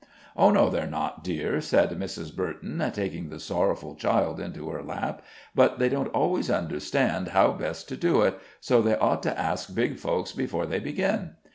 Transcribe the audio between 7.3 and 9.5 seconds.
best to do it, so they ought to